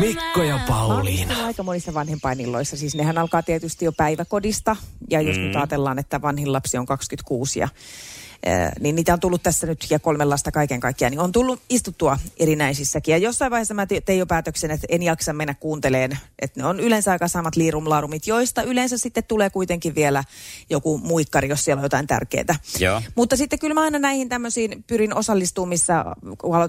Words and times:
Mikko 0.00 0.42
ja 0.42 0.60
Pauliina. 0.68 1.36
Mä 1.36 1.46
aika 1.46 1.62
monissa 1.62 1.94
vanhempainilloissa. 1.94 2.76
Siis 2.76 2.94
nehän 2.94 3.18
alkaa 3.18 3.42
tietysti 3.42 3.84
jo 3.84 3.92
päiväkodista. 3.92 4.76
Ja 5.10 5.20
jos 5.20 5.36
mm. 5.36 5.42
nyt 5.42 5.56
ajatellaan, 5.56 5.98
että 5.98 6.22
vanhin 6.22 6.52
lapsi 6.52 6.78
on 6.78 6.86
26 6.86 7.60
ja 7.60 7.68
niin 8.80 8.94
niitä 8.94 9.12
on 9.12 9.20
tullut 9.20 9.42
tässä 9.42 9.66
nyt 9.66 9.86
ja 9.90 9.98
kolme 9.98 10.24
lasta 10.24 10.52
kaiken 10.52 10.80
kaikkiaan, 10.80 11.10
niin 11.10 11.20
on 11.20 11.32
tullut 11.32 11.60
istuttua 11.68 12.18
erinäisissäkin. 12.36 13.12
Ja 13.12 13.18
jossain 13.18 13.50
vaiheessa 13.50 13.74
mä 13.74 13.86
tein 13.86 14.18
jo 14.18 14.26
päätöksen, 14.26 14.70
että 14.70 14.86
en 14.90 15.02
jaksa 15.02 15.32
mennä 15.32 15.54
kuunteleen, 15.54 16.18
että 16.38 16.60
ne 16.60 16.66
on 16.66 16.80
yleensä 16.80 17.12
aika 17.12 17.28
samat 17.28 17.56
liirumlaarumit, 17.56 18.26
joista 18.26 18.62
yleensä 18.62 18.98
sitten 18.98 19.24
tulee 19.24 19.50
kuitenkin 19.50 19.94
vielä 19.94 20.24
joku 20.70 20.98
muikkari, 20.98 21.48
jos 21.48 21.64
siellä 21.64 21.80
on 21.80 21.84
jotain 21.84 22.06
tärkeää. 22.06 22.54
Joo. 22.78 23.02
Mutta 23.14 23.36
sitten 23.36 23.58
kyllä 23.58 23.74
mä 23.74 23.82
aina 23.82 23.98
näihin 23.98 24.28
tämmöisiin 24.28 24.84
pyrin 24.86 25.14
osallistumaan, 25.14 25.68
missä 25.68 26.04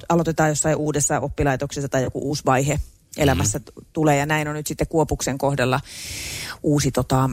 aloitetaan 0.10 0.50
jossain 0.50 0.76
uudessa 0.76 1.20
oppilaitoksessa 1.20 1.90
tai 1.90 2.04
joku 2.04 2.20
uusi 2.20 2.46
vaihe 2.46 2.80
elämässä 3.18 3.60
mm-hmm. 3.60 3.86
tulee. 3.94 4.18
Ja 4.18 4.26
näin 4.26 4.48
on 4.48 4.56
nyt 4.56 4.68
sitten 4.68 4.88
Kuopuksen 4.88 5.38
kohdalla 5.38 5.82
uusi 6.64 6.92
tota, 6.92 7.30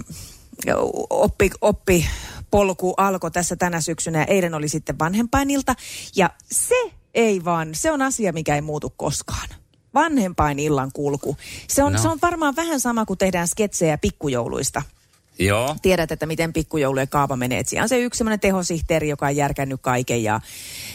oppi, 1.10 1.50
oppi 1.60 2.06
polku 2.50 2.94
alkoi 2.96 3.30
tässä 3.30 3.56
tänä 3.56 3.80
syksynä 3.80 4.18
ja 4.18 4.24
eilen 4.24 4.54
oli 4.54 4.68
sitten 4.68 4.98
vanhempainilta. 4.98 5.74
Ja 6.16 6.30
se 6.52 6.90
ei 7.14 7.44
vaan, 7.44 7.74
se 7.74 7.90
on 7.90 8.02
asia, 8.02 8.32
mikä 8.32 8.54
ei 8.54 8.60
muutu 8.60 8.92
koskaan. 8.96 9.48
Vanhempain 9.94 10.58
illan 10.58 10.90
kulku. 10.92 11.36
Se 11.68 11.82
on, 11.82 11.92
no. 11.92 11.98
se 11.98 12.08
on 12.08 12.18
varmaan 12.22 12.56
vähän 12.56 12.80
sama 12.80 13.04
kuin 13.04 13.18
tehdään 13.18 13.48
sketsejä 13.48 13.98
pikkujouluista. 13.98 14.82
Joo. 15.38 15.76
Tiedät, 15.82 16.12
että 16.12 16.26
miten 16.26 16.52
pikkujoulujen 16.52 17.08
kaava 17.08 17.36
menee. 17.36 17.58
Et 17.58 17.68
siinä 17.68 17.82
on 17.82 17.88
se 17.88 17.98
yksi 17.98 18.18
sellainen 18.18 18.40
tehosihteeri, 18.40 19.08
joka 19.08 19.26
on 19.26 19.36
järkännyt 19.36 19.80
kaiken 19.82 20.22
ja 20.22 20.40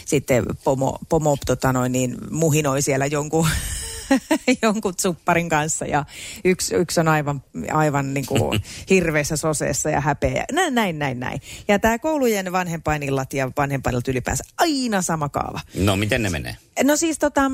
sitten 0.04 0.44
pomo, 0.64 0.98
pomo 1.08 1.36
tota 1.46 1.72
noin, 1.72 1.92
niin, 1.92 2.16
muhinoi 2.30 2.82
siellä 2.82 3.06
jonkun 3.06 3.48
jonkun 4.62 4.94
supparin 5.00 5.48
kanssa 5.48 5.84
ja 5.84 6.04
yksi, 6.44 6.74
yksi 6.74 7.00
on 7.00 7.08
aivan, 7.08 7.42
aivan 7.72 8.14
niin 8.14 8.26
kuin 8.26 8.60
hirveässä 8.90 9.36
soseessa 9.36 9.90
ja 9.90 10.00
häpeä. 10.00 10.44
Näin, 10.52 10.74
näin, 10.74 10.98
näin, 10.98 11.20
näin. 11.20 11.40
Ja 11.68 11.78
tämä 11.78 11.98
koulujen 11.98 12.52
vanhempainillat 12.52 13.32
ja 13.32 13.50
vanhempainillat 13.56 14.08
ylipäänsä 14.08 14.44
aina 14.58 15.02
sama 15.02 15.28
kaava. 15.28 15.60
No 15.74 15.96
miten 15.96 16.22
ne 16.22 16.30
menee? 16.30 16.56
No 16.84 16.96
siis 16.96 17.18
tota... 17.18 17.50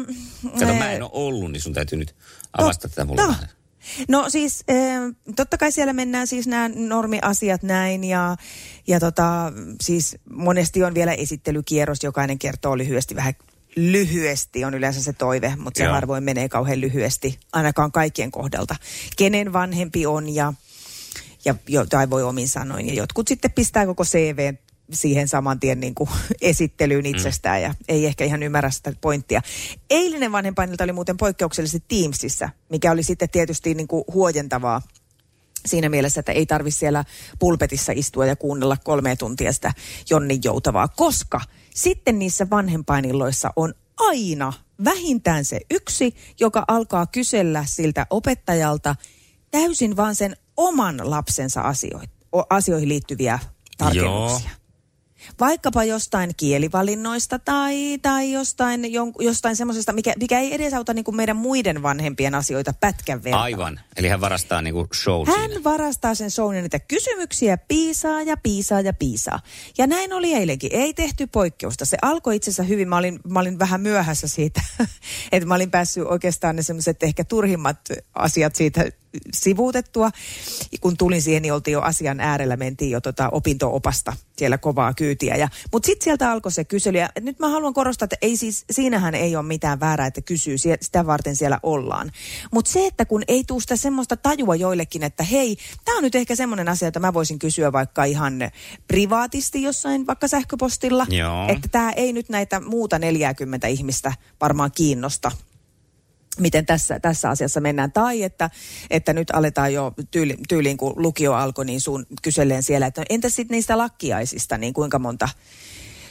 Kato, 0.58 0.74
mä 0.74 0.92
en 0.92 1.02
ole 1.02 1.10
ollut, 1.12 1.52
niin 1.52 1.60
sun 1.60 1.72
täytyy 1.72 1.98
nyt 1.98 2.14
avasta 2.52 2.88
tätä 2.88 3.04
mulle 3.04 3.22
no. 3.22 3.28
vähän. 3.28 3.48
No 4.08 4.30
siis 4.30 4.64
totta 5.36 5.58
kai 5.58 5.72
siellä 5.72 5.92
mennään 5.92 6.26
siis 6.26 6.46
nämä 6.46 6.70
normiasiat 6.74 7.62
näin 7.62 8.04
ja, 8.04 8.36
ja 8.86 9.00
tota, 9.00 9.52
siis 9.80 10.16
monesti 10.30 10.84
on 10.84 10.94
vielä 10.94 11.12
esittelykierros, 11.12 12.02
jokainen 12.02 12.38
kertoo 12.38 12.78
lyhyesti 12.78 13.16
vähän 13.16 13.34
lyhyesti 13.76 14.64
on 14.64 14.74
yleensä 14.74 15.02
se 15.02 15.12
toive, 15.12 15.56
mutta 15.56 15.78
se 15.78 15.84
Joo. 15.84 15.92
harvoin 15.92 16.24
menee 16.24 16.48
kauhean 16.48 16.80
lyhyesti, 16.80 17.38
ainakaan 17.52 17.92
kaikkien 17.92 18.30
kohdalta. 18.30 18.76
Kenen 19.16 19.52
vanhempi 19.52 20.06
on 20.06 20.34
ja, 20.34 20.52
ja 21.44 21.54
jotain 21.68 22.10
voi 22.10 22.22
omin 22.22 22.48
sanoin. 22.48 22.86
Ja 22.86 22.94
jotkut 22.94 23.28
sitten 23.28 23.52
pistää 23.52 23.86
koko 23.86 24.04
CV 24.04 24.54
siihen 24.92 25.28
saman 25.28 25.60
tien 25.60 25.80
niin 25.80 25.94
kuin 25.94 26.10
esittelyyn 26.40 27.04
mm. 27.04 27.10
itsestään 27.10 27.60
mm. 27.60 27.62
ja 27.62 27.74
ei 27.88 28.06
ehkä 28.06 28.24
ihan 28.24 28.42
ymmärrä 28.42 28.70
sitä 28.70 28.92
pointtia. 29.00 29.42
Eilinen 29.90 30.32
vanhempainilta 30.32 30.84
oli 30.84 30.92
muuten 30.92 31.16
poikkeuksellisesti 31.16 31.84
Teamsissa, 31.88 32.48
mikä 32.70 32.92
oli 32.92 33.02
sitten 33.02 33.30
tietysti 33.30 33.74
niin 33.74 33.88
kuin 33.88 34.04
huojentavaa 34.12 34.82
siinä 35.66 35.88
mielessä, 35.88 36.20
että 36.20 36.32
ei 36.32 36.46
tarvitse 36.46 36.78
siellä 36.78 37.04
pulpetissa 37.38 37.92
istua 37.96 38.26
ja 38.26 38.36
kuunnella 38.36 38.76
kolme 38.84 39.16
tuntia 39.16 39.52
sitä 39.52 39.72
Jonnin 40.10 40.40
joutavaa, 40.44 40.88
koska 40.88 41.40
sitten 41.74 42.18
niissä 42.18 42.50
vanhempainilloissa 42.50 43.50
on 43.56 43.74
aina 43.96 44.52
vähintään 44.84 45.44
se 45.44 45.60
yksi, 45.70 46.14
joka 46.40 46.64
alkaa 46.68 47.06
kysellä 47.06 47.64
siltä 47.66 48.06
opettajalta 48.10 48.96
täysin 49.50 49.96
vaan 49.96 50.14
sen 50.14 50.36
oman 50.56 51.10
lapsensa 51.10 51.62
asioihin 52.50 52.88
liittyviä 52.88 53.38
tarkennuksia. 53.78 54.50
Joo 54.50 54.65
vaikkapa 55.40 55.84
jostain 55.84 56.30
kielivalinnoista 56.36 57.38
tai, 57.38 57.98
tai 58.02 58.32
jostain, 58.32 58.92
jon, 58.92 59.12
jostain 59.18 59.56
semmoisesta, 59.56 59.92
mikä, 59.92 60.14
mikä 60.20 60.40
ei 60.40 60.54
edesauta 60.54 60.94
niin 60.94 61.04
kuin 61.04 61.16
meidän 61.16 61.36
muiden 61.36 61.82
vanhempien 61.82 62.34
asioita 62.34 62.72
pätkän 62.80 63.24
verran. 63.24 63.42
Aivan. 63.42 63.80
Eli 63.96 64.08
hän 64.08 64.20
varastaa 64.20 64.62
niin 64.62 64.74
kuin 64.74 64.88
show 64.94 65.26
Hän 65.26 65.50
siinä. 65.50 65.64
varastaa 65.64 66.14
sen 66.14 66.30
shown 66.30 66.56
ja 66.56 66.62
niitä 66.62 66.78
kysymyksiä 66.78 67.56
piisaa 67.56 68.22
ja 68.22 68.36
piisaa 68.36 68.80
ja 68.80 68.92
piisaa. 68.92 69.40
Ja 69.78 69.86
näin 69.86 70.12
oli 70.12 70.34
eilenkin. 70.34 70.70
Ei 70.72 70.94
tehty 70.94 71.26
poikkeusta. 71.26 71.84
Se 71.84 71.96
alkoi 72.02 72.36
itse 72.36 72.50
asiassa 72.50 72.62
hyvin. 72.62 72.88
Mä 72.88 72.96
olin, 72.96 73.20
mä 73.28 73.40
olin 73.40 73.58
vähän 73.58 73.80
myöhässä 73.80 74.28
siitä, 74.28 74.60
että 75.32 75.46
mä 75.46 75.54
olin 75.54 75.70
päässyt 75.70 76.04
oikeastaan 76.06 76.56
ne 76.56 76.62
semmoiset 76.62 77.02
ehkä 77.02 77.24
turhimmat 77.24 77.78
asiat 78.14 78.54
siitä 78.54 78.84
sivuutettua. 79.34 80.10
Kun 80.80 80.96
tulin 80.96 81.22
siihen, 81.22 81.42
niin 81.42 81.52
oltiin 81.52 81.72
jo 81.72 81.80
asian 81.80 82.20
äärellä, 82.20 82.56
mentiin 82.56 82.90
jo 82.90 83.00
tota 83.00 83.28
opinto-opasta 83.28 84.12
siellä 84.36 84.58
kovaa 84.58 84.94
kyytiä. 84.94 85.36
Ja, 85.36 85.48
mutta 85.72 85.86
sitten 85.86 86.04
sieltä 86.04 86.30
alkoi 86.30 86.52
se 86.52 86.64
kysely. 86.64 86.98
Ja 86.98 87.08
nyt 87.20 87.38
mä 87.38 87.48
haluan 87.48 87.74
korostaa, 87.74 88.04
että 88.04 88.16
ei 88.22 88.36
siis, 88.36 88.64
siinähän 88.70 89.14
ei 89.14 89.36
ole 89.36 89.46
mitään 89.46 89.80
väärää, 89.80 90.06
että 90.06 90.20
kysyy, 90.20 90.58
sitä 90.58 91.06
varten 91.06 91.36
siellä 91.36 91.60
ollaan. 91.62 92.12
Mutta 92.52 92.70
se, 92.70 92.86
että 92.86 93.04
kun 93.04 93.22
ei 93.28 93.44
tule 93.44 93.60
sitä 93.60 93.76
semmoista 93.76 94.16
tajua 94.16 94.56
joillekin, 94.56 95.02
että 95.02 95.22
hei, 95.22 95.56
tämä 95.84 95.96
on 95.96 96.02
nyt 96.04 96.14
ehkä 96.14 96.36
semmoinen 96.36 96.68
asia, 96.68 96.88
että 96.88 97.00
mä 97.00 97.14
voisin 97.14 97.38
kysyä 97.38 97.72
vaikka 97.72 98.04
ihan 98.04 98.34
privaatisti 98.88 99.62
jossain 99.62 100.06
vaikka 100.06 100.28
sähköpostilla. 100.28 101.06
Joo. 101.10 101.48
Että 101.48 101.68
tämä 101.68 101.92
ei 101.92 102.12
nyt 102.12 102.28
näitä 102.28 102.60
muuta 102.60 102.98
40 102.98 103.66
ihmistä 103.66 104.12
varmaan 104.40 104.72
kiinnosta 104.72 105.32
miten 106.38 106.66
tässä, 106.66 107.00
tässä 107.00 107.30
asiassa 107.30 107.60
mennään. 107.60 107.92
Tai 107.92 108.22
että, 108.22 108.50
että 108.90 109.12
nyt 109.12 109.30
aletaan 109.30 109.72
jo 109.72 109.94
tyyli, 110.10 110.36
tyyliin, 110.48 110.76
kun 110.76 110.92
lukio 110.96 111.32
alkoi, 111.32 111.64
niin 111.64 111.80
sun 111.80 112.06
kyselleen 112.22 112.62
siellä, 112.62 112.86
että 112.86 113.04
entä 113.10 113.28
sitten 113.28 113.54
niistä 113.54 113.78
lakkiaisista, 113.78 114.58
niin 114.58 114.74
kuinka 114.74 114.98
monta, 114.98 115.28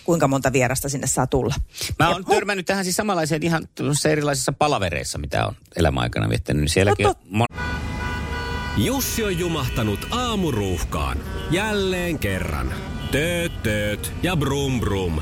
kuinka 0.04 0.28
monta 0.28 0.54
vierasta 0.54 0.90
sinne 0.90 1.08
saa 1.08 1.28
tulla. 1.28 1.56
Mä 2.00 2.10
oon 2.10 2.24
ja, 2.28 2.36
törmännyt 2.36 2.66
tähän 2.66 2.84
siis 2.84 2.96
samanlaiseen 2.96 3.44
ihan 3.44 3.68
erilaisissa 4.10 4.54
palavereissa, 4.54 5.18
mitä 5.18 5.48
on 5.48 5.56
elämäaikana 5.76 6.30
viettänyt. 6.30 6.62
Niin 6.62 6.70
sielläkin 6.70 7.04
no, 7.04 7.10
on 7.10 7.42
mon- 7.42 7.66
Jussi 8.78 9.24
on 9.24 9.40
jumahtanut 9.40 10.08
aamuruuhkaan. 10.12 11.18
Jälleen 11.52 12.20
kerran. 12.20 12.74
Tööt, 13.12 13.64
tööt 13.64 14.12
ja 14.24 14.36
brum 14.36 14.80
brum. 14.80 15.22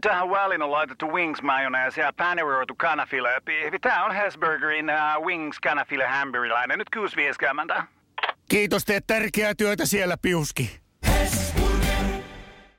Tähän 0.00 0.30
väliin 0.30 0.62
on 0.62 0.70
laitettu 0.70 1.06
wings 1.06 1.42
mayonnaise 1.42 2.00
ja 2.00 2.12
paneroitu 2.16 2.74
kanafila. 2.74 3.28
Tämä 3.80 4.04
on 4.04 4.14
Hesburgerin 4.14 4.86
uh, 4.90 5.26
wings 5.26 5.60
kanafila 5.60 6.08
hamburilainen. 6.08 6.78
Nyt 6.78 6.88
6.50. 7.76 7.82
Kiitos, 8.48 8.84
teet 8.84 9.06
tärkeää 9.06 9.54
työtä 9.54 9.86
siellä, 9.86 10.16
Piuski. 10.16 10.80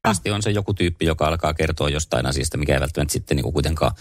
Asti 0.03 0.31
on 0.31 0.41
se 0.41 0.51
joku 0.51 0.73
tyyppi, 0.73 1.05
joka 1.05 1.27
alkaa 1.27 1.53
kertoa 1.53 1.89
jostain 1.89 2.25
asiasta, 2.25 2.57
mikä 2.57 2.73
ei 2.73 2.79
välttämättä 2.79 3.13
sitten 3.13 3.37
niin 3.37 3.53
kuitenkaan 3.53 3.91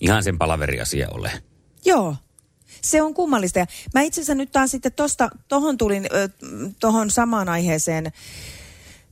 ihan 0.00 0.22
sen 0.22 0.38
palaveriasia 0.38 1.08
ole. 1.10 1.32
Joo, 1.84 2.16
se 2.82 3.02
on 3.02 3.14
kummallista. 3.14 3.58
Ja 3.58 3.66
mä 3.94 4.00
itse 4.00 4.20
asiassa 4.20 4.34
nyt 4.34 4.52
taas 4.52 4.70
sitten 4.70 4.92
tosta, 4.92 5.30
tohon 5.48 5.76
tulin, 5.76 6.06
tohon 6.80 7.10
samaan 7.10 7.48
aiheeseen 7.48 8.12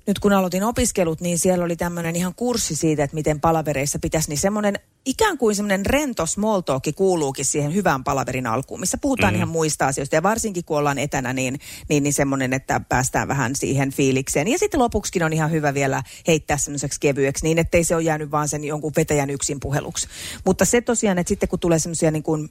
nyt 0.08 0.18
kun 0.18 0.32
aloitin 0.32 0.64
opiskelut, 0.64 1.20
niin 1.20 1.38
siellä 1.38 1.64
oli 1.64 1.76
tämmöinen 1.76 2.16
ihan 2.16 2.34
kurssi 2.34 2.76
siitä, 2.76 3.04
että 3.04 3.14
miten 3.14 3.40
palavereissa 3.40 3.98
pitäisi, 3.98 4.28
niin 4.28 4.38
semmoinen 4.38 4.78
ikään 5.04 5.38
kuin 5.38 5.54
semmoinen 5.54 5.86
rento 5.86 6.26
small 6.26 6.60
talk 6.60 6.82
kuuluukin 6.96 7.44
siihen 7.44 7.74
hyvään 7.74 8.04
palaverin 8.04 8.46
alkuun, 8.46 8.80
missä 8.80 8.98
puhutaan 8.98 9.34
mm. 9.34 9.36
ihan 9.36 9.48
muista 9.48 9.86
asioista. 9.86 10.16
Ja 10.16 10.22
varsinkin 10.22 10.64
kun 10.64 10.78
ollaan 10.78 10.98
etänä, 10.98 11.32
niin, 11.32 11.60
niin, 11.88 12.02
niin 12.02 12.12
semmoinen, 12.12 12.52
että 12.52 12.80
päästään 12.88 13.28
vähän 13.28 13.56
siihen 13.56 13.92
fiilikseen. 13.92 14.48
Ja 14.48 14.58
sitten 14.58 14.80
lopuksikin 14.80 15.22
on 15.22 15.32
ihan 15.32 15.50
hyvä 15.50 15.74
vielä 15.74 16.02
heittää 16.26 16.56
semmoiseksi 16.56 17.00
kevyeksi, 17.00 17.44
niin 17.44 17.58
ettei 17.58 17.84
se 17.84 17.94
ole 17.94 18.02
jäänyt 18.02 18.30
vaan 18.30 18.48
sen 18.48 18.64
jonkun 18.64 18.92
vetäjän 18.96 19.30
yksin 19.30 19.60
puheluksi. 19.60 20.08
Mutta 20.44 20.64
se 20.64 20.80
tosiaan, 20.80 21.18
että 21.18 21.28
sitten 21.28 21.48
kun 21.48 21.58
tulee 21.58 21.78
semmoisia 21.78 22.10
niin 22.10 22.22
kuin 22.22 22.50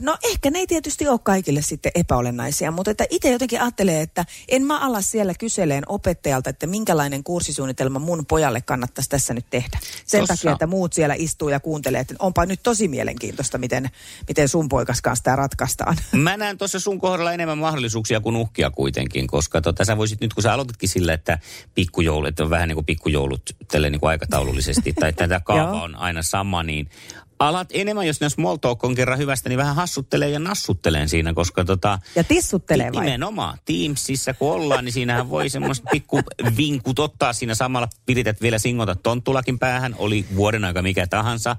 No 0.00 0.16
ehkä 0.22 0.50
ne 0.50 0.58
ei 0.58 0.66
tietysti 0.66 1.08
ole 1.08 1.18
kaikille 1.22 1.62
sitten 1.62 1.92
epäolennaisia, 1.94 2.70
mutta 2.70 2.90
että 2.90 3.04
itse 3.10 3.30
jotenkin 3.30 3.60
ajattelee, 3.60 4.00
että 4.00 4.24
en 4.48 4.62
mä 4.62 4.78
ala 4.78 5.00
siellä 5.00 5.34
kyseleen 5.34 5.84
opettajalta, 5.88 6.50
että 6.50 6.66
minkälainen 6.66 7.24
kurssisuunnitelma 7.24 7.98
mun 7.98 8.26
pojalle 8.26 8.60
kannattaisi 8.60 9.10
tässä 9.10 9.34
nyt 9.34 9.46
tehdä. 9.50 9.78
Sen 10.06 10.20
Tossa. 10.20 10.34
takia, 10.34 10.52
että 10.52 10.66
muut 10.66 10.92
siellä 10.92 11.14
istuu 11.18 11.48
ja 11.48 11.60
kuuntelee, 11.60 12.00
että 12.00 12.14
onpa 12.18 12.46
nyt 12.46 12.60
tosi 12.62 12.88
mielenkiintoista, 12.88 13.58
miten, 13.58 13.90
miten 14.28 14.48
sun 14.48 14.68
poikas 14.68 15.02
kanssa 15.02 15.24
tämä 15.24 15.36
ratkaistaan. 15.36 15.96
Mä 16.12 16.36
näen 16.36 16.58
tuossa 16.58 16.80
sun 16.80 16.98
kohdalla 16.98 17.32
enemmän 17.32 17.58
mahdollisuuksia 17.58 18.20
kuin 18.20 18.36
uhkia 18.36 18.70
kuitenkin, 18.70 19.26
koska 19.26 19.60
tota, 19.60 19.84
sä 19.84 19.96
voisit 19.96 20.20
nyt, 20.20 20.34
kun 20.34 20.42
sä 20.42 20.52
aloititkin 20.52 20.88
sillä, 20.88 21.12
että 21.12 21.38
pikkujoulut, 21.74 22.40
on 22.40 22.50
vähän 22.50 22.68
niin 22.68 22.76
kuin 22.76 22.86
pikkujoulut 22.86 23.42
tälle 23.68 23.90
niin 23.90 24.00
kuin 24.00 24.10
aikataulullisesti, 24.10 24.92
tai 24.92 25.12
tätä 25.12 25.40
kaava 25.40 25.82
on 25.84 25.94
aina 25.94 26.22
sama, 26.22 26.62
niin 26.62 26.90
alat 27.38 27.68
enemmän, 27.72 28.06
jos 28.06 28.20
ne 28.20 28.28
small 28.28 28.56
talk 28.56 28.84
on 28.84 28.94
kerran 28.94 29.18
hyvästä, 29.18 29.48
niin 29.48 29.58
vähän 29.58 29.74
hassuttelee 29.74 30.30
ja 30.30 30.38
nassuttelee 30.38 31.08
siinä, 31.08 31.34
koska 31.34 31.64
tota... 31.64 31.98
Ja 32.16 32.24
tissuttelee 32.24 32.92
vai? 32.92 33.04
Nimenomaan. 33.04 33.58
Teamsissa 33.64 34.34
kun 34.34 34.52
ollaan, 34.52 34.84
niin 34.84 34.92
siinähän 34.92 35.30
voi 35.30 35.48
semmoista 35.48 35.90
pikku 35.90 36.20
vinkut 36.56 36.98
ottaa 36.98 37.32
siinä 37.32 37.54
samalla. 37.54 37.88
Pidität 38.06 38.40
vielä 38.42 38.58
singota 38.58 38.94
tonttulakin 38.94 39.58
päähän, 39.58 39.94
oli 39.98 40.26
vuoden 40.36 40.64
aika 40.64 40.82
mikä 40.82 41.06
tahansa. 41.06 41.56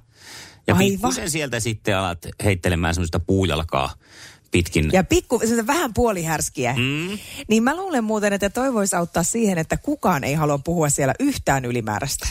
Ja 0.68 0.76
pikkusen 0.76 1.32
sieltä 1.32 1.60
sitten 1.60 1.98
alat 1.98 2.26
heittelemään 2.44 2.94
semmoista 2.94 3.20
puujalkaa 3.20 3.94
pitkin. 4.52 4.90
Ja 4.94 5.04
pikku, 5.04 5.42
vähän 5.68 5.94
puolihärskiä. 5.94 6.74
Mm. 6.78 7.18
Niin 7.48 7.64
mä 7.64 7.76
luulen 7.76 8.04
muuten, 8.04 8.34
että 8.34 8.50
toi 8.50 8.74
voisi 8.74 8.96
auttaa 8.96 9.24
siihen, 9.24 9.58
että 9.58 9.78
kukaan 9.78 10.24
ei 10.24 10.34
halua 10.34 10.58
puhua 10.58 10.90
siellä 10.90 11.14
yhtään 11.20 11.66
ylimääräistä. 11.66 12.28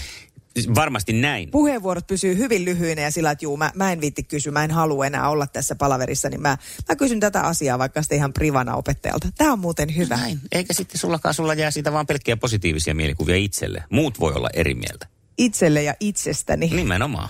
Siis 0.58 0.74
varmasti 0.74 1.12
näin. 1.12 1.50
Puheenvuorot 1.50 2.06
pysyy 2.06 2.36
hyvin 2.36 2.64
lyhyinä 2.64 3.02
ja 3.02 3.10
sillä, 3.10 3.30
että 3.30 3.44
juu, 3.44 3.56
mä, 3.56 3.72
mä 3.74 3.92
en 3.92 4.00
viitti 4.00 4.22
kysyä, 4.22 4.52
mä 4.52 4.64
en 4.64 4.70
halua 4.70 5.06
enää 5.06 5.28
olla 5.28 5.46
tässä 5.46 5.74
palaverissa, 5.74 6.28
niin 6.28 6.40
mä, 6.40 6.56
mä 6.88 6.96
kysyn 6.96 7.20
tätä 7.20 7.42
asiaa 7.42 7.78
vaikka 7.78 8.02
sitten 8.02 8.18
ihan 8.18 8.32
privana 8.32 8.74
opettajalta. 8.74 9.28
Tämä 9.38 9.52
on 9.52 9.58
muuten 9.58 9.96
hyvä. 9.96 10.16
Näin. 10.16 10.40
Eikä 10.52 10.74
sitten 10.74 10.98
sullakaan, 10.98 11.34
sulla 11.34 11.54
jää 11.54 11.70
siitä 11.70 11.92
vaan 11.92 12.06
pelkkiä 12.06 12.36
positiivisia 12.36 12.94
mielikuvia 12.94 13.36
itselle. 13.36 13.84
Muut 13.90 14.20
voi 14.20 14.32
olla 14.32 14.48
eri 14.52 14.74
mieltä. 14.74 15.06
Itselle 15.38 15.82
ja 15.82 15.94
itsestäni. 16.00 16.66
Nimenomaan. 16.66 17.28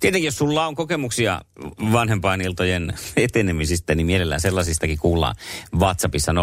Tietenkin, 0.00 0.26
jos 0.26 0.38
sulla 0.38 0.66
on 0.66 0.74
kokemuksia 0.74 1.40
vanhempainiltojen 1.92 2.92
etenemisistä, 3.16 3.94
niin 3.94 4.06
mielellään 4.06 4.40
sellaisistakin 4.40 4.98
kuullaan 4.98 5.34
WhatsAppissa 5.78 6.32
0440366800. 6.32 6.36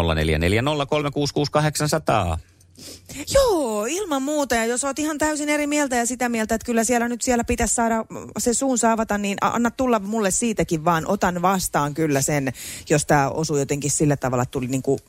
Joo, 3.34 3.86
ilman 3.88 4.22
muuta. 4.22 4.54
Ja 4.54 4.64
jos 4.64 4.84
oot 4.84 4.98
ihan 4.98 5.18
täysin 5.18 5.48
eri 5.48 5.66
mieltä 5.66 5.96
ja 5.96 6.06
sitä 6.06 6.28
mieltä, 6.28 6.54
että 6.54 6.64
kyllä 6.64 6.84
siellä 6.84 7.08
nyt 7.08 7.22
siellä 7.22 7.44
pitäisi 7.44 7.74
saada 7.74 8.04
se 8.38 8.54
suun 8.54 8.78
saavata, 8.78 9.18
niin 9.18 9.38
anna 9.40 9.70
tulla 9.70 9.98
mulle 9.98 10.30
siitäkin 10.30 10.84
vaan. 10.84 11.06
Otan 11.06 11.42
vastaan 11.42 11.94
kyllä 11.94 12.22
sen, 12.22 12.52
jos 12.90 13.06
tämä 13.06 13.28
osuu 13.28 13.56
jotenkin 13.56 13.90
sillä 13.90 14.16
tavalla, 14.16 14.42
että 14.42 14.52
tuli 14.52 14.66
niin 14.66 14.82
kuin 14.82 15.00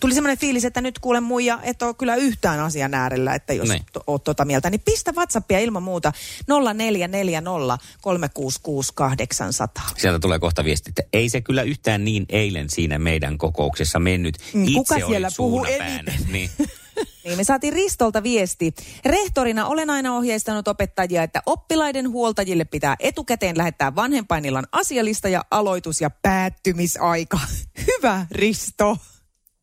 tuli 0.00 0.14
semmoinen 0.14 0.38
fiilis, 0.38 0.64
että 0.64 0.80
nyt 0.80 0.98
kuulen 0.98 1.22
muija, 1.22 1.58
että 1.62 1.86
ole 1.86 1.94
kyllä 1.94 2.16
yhtään 2.16 2.60
asian 2.60 2.94
äärellä, 2.94 3.34
että 3.34 3.52
jos 3.52 3.68
niin. 3.68 3.82
oot 4.06 4.24
tota 4.24 4.44
mieltä, 4.44 4.70
niin 4.70 4.80
pistä 4.84 5.12
WhatsAppia 5.12 5.58
ilman 5.58 5.82
muuta 5.82 6.12
0440 6.46 7.78
366 8.00 8.92
800. 8.94 9.90
Sieltä 9.96 10.18
tulee 10.18 10.38
kohta 10.38 10.64
viesti, 10.64 10.90
että 10.90 11.02
ei 11.12 11.28
se 11.28 11.40
kyllä 11.40 11.62
yhtään 11.62 12.04
niin 12.04 12.26
eilen 12.28 12.70
siinä 12.70 12.98
meidän 12.98 13.38
kokouksessa 13.38 13.98
mennyt. 13.98 14.38
Mm, 14.54 14.64
Itse 14.64 14.74
Kuka 14.74 15.06
siellä 15.06 15.28
puhuu 15.36 15.64
eniten? 15.64 16.14
Niin. 16.30 16.50
Niin, 17.24 17.36
me 17.36 17.44
saatiin 17.44 17.72
Ristolta 17.72 18.22
viesti. 18.22 18.74
Rehtorina 19.04 19.66
olen 19.66 19.90
aina 19.90 20.16
ohjeistanut 20.16 20.68
opettajia, 20.68 21.22
että 21.22 21.42
oppilaiden 21.46 22.10
huoltajille 22.10 22.64
pitää 22.64 22.96
etukäteen 23.00 23.58
lähettää 23.58 23.94
vanhempainillan 23.94 24.66
asialista 24.72 25.28
ja 25.28 25.44
aloitus- 25.50 26.00
ja 26.00 26.10
päättymisaika. 26.10 27.40
Hyvä, 27.86 28.26
Risto. 28.30 28.96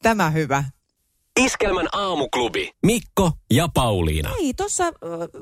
Tämä 0.01 0.29
hyvä. 0.29 0.63
Iskelmän 1.39 1.87
aamuklubi. 1.91 2.71
Mikko 2.85 3.31
ja 3.53 3.67
Pauliina. 3.73 4.29
Ei, 4.39 4.53
tuossa 4.53 4.83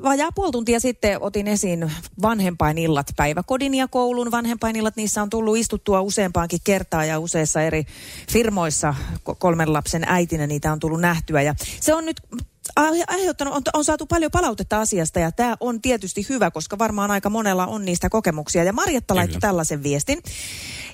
vajaa 0.04 0.32
puoli 0.36 0.52
tuntia 0.52 0.80
sitten 0.80 1.22
otin 1.22 1.48
esiin 1.48 1.92
vanhempainillat, 2.22 3.08
päiväkodin 3.16 3.76
ja 3.76 3.88
koulun 3.88 4.32
vanhempainillat. 4.32 4.96
Niissä 4.96 5.22
on 5.22 5.30
tullut 5.30 5.58
istuttua 5.58 6.02
useampaankin 6.02 6.60
kertaa 6.64 7.06
ja 7.06 7.20
useissa 7.20 7.62
eri 7.62 7.84
firmoissa 8.32 8.96
kolmen 9.40 9.74
lapsen 9.74 10.04
äitinä 10.08 10.48
niitä 10.48 10.72
on 10.72 10.80
tullut 10.80 11.02
nähtyä. 11.02 11.42
Ja 11.42 11.56
se 11.82 11.94
on 11.94 12.06
nyt 12.06 12.22
aiheuttanut, 13.08 13.54
on, 13.54 13.62
on 13.74 13.86
saatu 13.86 14.06
paljon 14.06 14.32
palautetta 14.32 14.82
asiasta 14.82 15.20
ja 15.20 15.32
tämä 15.32 15.56
on 15.60 15.82
tietysti 15.82 16.26
hyvä, 16.30 16.52
koska 16.52 16.78
varmaan 16.78 17.12
aika 17.12 17.30
monella 17.30 17.68
on 17.68 17.86
niistä 17.86 18.10
kokemuksia. 18.10 18.64
Ja 18.64 18.74
Marjatta 18.74 19.16
laittoi 19.16 19.42
tällaisen 19.42 19.84
viestin. 19.84 20.20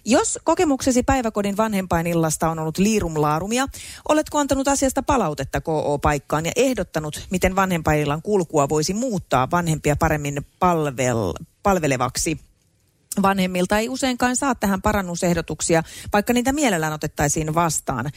Jos 0.06 0.40
kokemuksesi 0.44 1.04
päiväkodin 1.04 1.58
vanhempainillasta 1.58 2.50
on 2.50 2.60
ollut 2.60 2.78
liirumlaarumia, 2.78 3.68
oletko 4.10 4.38
antanut 4.38 4.68
asiasta 4.68 5.04
palautetta 5.04 5.62
KO-paikkaan 5.62 6.46
ja 6.46 6.52
ehdottanut, 6.56 7.28
miten 7.32 7.56
vanhempainillan 7.56 8.22
kulkua 8.22 8.70
voisi 8.70 8.94
muuttaa 8.94 9.52
vanhempia 9.52 9.96
paremmin 9.96 10.46
palvel, 10.60 11.34
palvelevaksi? 11.64 12.40
Vanhemmilta 13.22 13.78
ei 13.78 13.90
useinkaan 13.90 14.36
saa 14.36 14.56
tähän 14.56 14.82
parannusehdotuksia, 14.82 15.84
vaikka 16.14 16.34
niitä 16.34 16.54
mielellään 16.54 16.94
otettaisiin 16.94 17.56
vastaan. 17.56 18.12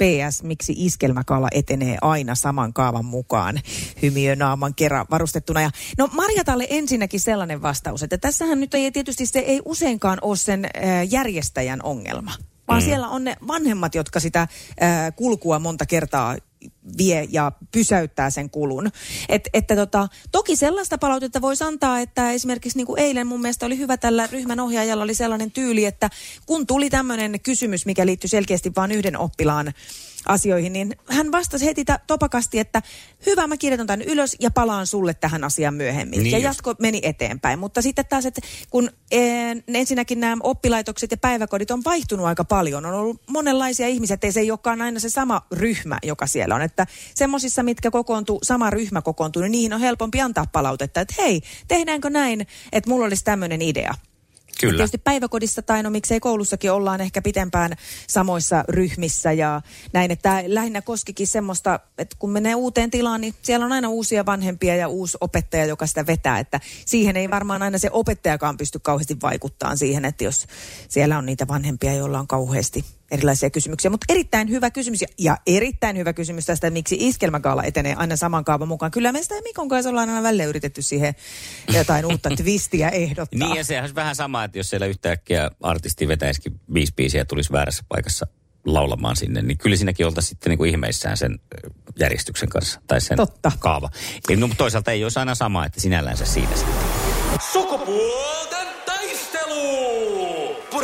PS, 0.00 0.42
miksi 0.42 0.74
iskelmäkaala 0.76 1.48
etenee 1.52 1.98
aina 2.02 2.34
saman 2.34 2.72
kaavan 2.72 3.04
mukaan 3.04 3.60
hymiönaaman 4.02 4.74
kerran 4.74 5.06
varustettuna. 5.10 5.62
Ja, 5.62 5.70
no 5.98 6.08
Marjatalle 6.12 6.66
ensinnäkin 6.70 7.20
sellainen 7.20 7.62
vastaus, 7.62 8.02
että 8.02 8.18
tässähän 8.18 8.60
nyt 8.60 8.74
ei 8.74 8.92
tietysti 8.92 9.26
se 9.26 9.38
ei 9.38 9.60
useinkaan 9.64 10.18
ole 10.22 10.36
sen 10.36 10.64
äh, 10.64 10.70
järjestäjän 11.10 11.82
ongelma 11.82 12.32
vaan 12.68 12.82
mm. 12.82 12.84
siellä 12.84 13.08
on 13.08 13.24
ne 13.24 13.36
vanhemmat, 13.48 13.94
jotka 13.94 14.20
sitä 14.20 14.40
äh, 14.40 14.48
kulkua 15.16 15.58
monta 15.58 15.86
kertaa 15.86 16.36
vie 16.98 17.28
ja 17.30 17.52
pysäyttää 17.72 18.30
sen 18.30 18.50
kulun. 18.50 18.90
Et, 19.28 19.48
että 19.54 19.76
tota, 19.76 20.08
toki 20.32 20.56
sellaista 20.56 20.98
palautetta 20.98 21.40
voisi 21.40 21.64
antaa, 21.64 22.00
että 22.00 22.32
esimerkiksi 22.32 22.78
niin 22.78 22.86
kuin 22.86 23.00
eilen 23.00 23.26
mun 23.26 23.40
mielestä 23.40 23.66
oli 23.66 23.78
hyvä 23.78 23.96
tällä 23.96 24.28
ryhmän 24.32 24.60
ohjaajalla 24.60 25.04
oli 25.04 25.14
sellainen 25.14 25.50
tyyli, 25.50 25.84
että 25.84 26.10
kun 26.46 26.66
tuli 26.66 26.90
tämmöinen 26.90 27.40
kysymys, 27.40 27.86
mikä 27.86 28.06
liittyy 28.06 28.28
selkeästi 28.28 28.72
vain 28.76 28.92
yhden 28.92 29.18
oppilaan 29.18 29.72
asioihin, 30.26 30.72
niin 30.72 30.96
hän 31.06 31.32
vastasi 31.32 31.66
heti 31.66 31.84
topakasti, 32.06 32.58
että 32.58 32.82
hyvä, 33.26 33.46
mä 33.46 33.56
kirjoitan 33.56 33.86
tämän 33.86 34.02
ylös 34.02 34.36
ja 34.40 34.50
palaan 34.50 34.86
sulle 34.86 35.14
tähän 35.14 35.44
asiaan 35.44 35.74
myöhemmin. 35.74 36.22
Niin 36.22 36.32
ja 36.32 36.38
jatko 36.38 36.74
meni 36.78 37.00
eteenpäin. 37.02 37.58
Mutta 37.58 37.82
sitten 37.82 38.04
taas, 38.06 38.26
että 38.26 38.40
kun 38.70 38.90
ee, 39.10 39.56
ensinnäkin 39.68 40.20
nämä 40.20 40.36
oppilaitokset 40.42 41.10
ja 41.10 41.16
päiväkodit 41.16 41.70
on 41.70 41.84
vaihtunut 41.84 42.26
aika 42.26 42.44
paljon, 42.44 42.86
on 42.86 42.94
ollut 42.94 43.22
monenlaisia 43.26 43.88
ihmisiä, 43.88 44.14
että 44.14 44.30
se 44.30 44.40
ei 44.40 44.50
olekaan 44.50 44.82
aina 44.82 45.00
se 45.00 45.08
sama 45.08 45.46
ryhmä, 45.52 45.98
joka 46.02 46.26
siellä 46.26 46.54
on. 46.54 46.62
Että 46.62 46.86
semmoisissa, 47.14 47.62
mitkä 47.62 47.90
kokoontuu, 47.90 48.38
sama 48.42 48.70
ryhmä 48.70 49.02
kokoontuu, 49.02 49.42
niin 49.42 49.52
niihin 49.52 49.72
on 49.72 49.80
helpompi 49.80 50.20
antaa 50.20 50.46
palautetta, 50.52 51.00
että 51.00 51.14
hei, 51.18 51.40
tehdäänkö 51.68 52.10
näin, 52.10 52.46
että 52.72 52.90
mulla 52.90 53.06
olisi 53.06 53.24
tämmöinen 53.24 53.62
idea. 53.62 53.94
Kyllä. 54.60 54.76
tietysti 54.76 54.98
päiväkodissa 54.98 55.62
tai 55.62 55.82
no 55.82 55.90
miksei 55.90 56.20
koulussakin 56.20 56.72
ollaan 56.72 57.00
ehkä 57.00 57.22
pitempään 57.22 57.72
samoissa 58.06 58.64
ryhmissä 58.68 59.32
ja 59.32 59.62
näin, 59.92 60.10
että 60.10 60.42
lähinnä 60.46 60.82
koskikin 60.82 61.26
semmoista, 61.26 61.80
että 61.98 62.16
kun 62.18 62.30
menee 62.30 62.54
uuteen 62.54 62.90
tilaan, 62.90 63.20
niin 63.20 63.34
siellä 63.42 63.66
on 63.66 63.72
aina 63.72 63.88
uusia 63.88 64.26
vanhempia 64.26 64.76
ja 64.76 64.88
uusi 64.88 65.18
opettaja, 65.20 65.64
joka 65.64 65.86
sitä 65.86 66.06
vetää, 66.06 66.38
että 66.38 66.60
siihen 66.86 67.16
ei 67.16 67.30
varmaan 67.30 67.62
aina 67.62 67.78
se 67.78 67.88
opettajakaan 67.92 68.56
pysty 68.56 68.78
kauheasti 68.78 69.16
vaikuttamaan 69.22 69.78
siihen, 69.78 70.04
että 70.04 70.24
jos 70.24 70.46
siellä 70.88 71.18
on 71.18 71.26
niitä 71.26 71.48
vanhempia, 71.48 71.94
joilla 71.94 72.18
on 72.18 72.26
kauheasti 72.26 72.84
erilaisia 73.10 73.50
kysymyksiä. 73.50 73.90
Mutta 73.90 74.06
erittäin 74.08 74.50
hyvä 74.50 74.70
kysymys 74.70 75.02
ja, 75.02 75.08
ja 75.18 75.36
erittäin 75.46 75.96
hyvä 75.96 76.12
kysymys 76.12 76.46
tästä, 76.46 76.70
miksi 76.70 76.96
iskelmäkaala 77.00 77.62
etenee 77.64 77.94
aina 77.94 78.16
saman 78.16 78.44
kaavan 78.44 78.68
mukaan. 78.68 78.90
Kyllä 78.90 79.12
me 79.12 79.22
sitä 79.22 79.34
Mikon 79.42 79.68
kanssa 79.68 79.90
ollaan 79.90 80.08
aina 80.08 80.22
välillä 80.22 80.44
yritetty 80.44 80.82
siihen 80.82 81.14
jotain 81.72 82.06
uutta 82.06 82.30
twistiä 82.42 82.88
ehdottaa. 82.88 83.48
Niin 83.48 83.56
ja 83.56 83.64
sehän 83.64 83.84
on 83.84 83.94
vähän 83.94 84.16
sama, 84.16 84.44
että 84.44 84.58
jos 84.58 84.70
siellä 84.70 84.86
yhtäkkiä 84.86 85.50
artisti 85.62 86.08
vetäisikin 86.08 86.60
viisi 86.74 86.92
biisiä 86.96 87.20
ja 87.20 87.24
tulisi 87.24 87.52
väärässä 87.52 87.84
paikassa 87.88 88.26
laulamaan 88.66 89.16
sinne, 89.16 89.42
niin 89.42 89.58
kyllä 89.58 89.76
siinäkin 89.76 90.06
oltaisiin 90.06 90.28
sitten 90.28 90.50
niin 90.50 90.58
kuin 90.58 90.70
ihmeissään 90.70 91.16
sen 91.16 91.38
järjestyksen 91.98 92.48
kanssa 92.48 92.80
tai 92.86 93.00
sen 93.00 93.16
Totta. 93.16 93.52
kaava. 93.58 93.90
Eli, 94.28 94.36
no, 94.36 94.50
toisaalta 94.56 94.90
ei 94.90 95.04
olisi 95.04 95.18
aina 95.18 95.34
sama, 95.34 95.66
että 95.66 95.80
sinällänsä 95.80 96.24
siinä 96.24 96.56
sitten. 96.56 96.74
Sukupuolten 97.52 98.68
taistelu! 98.86 99.99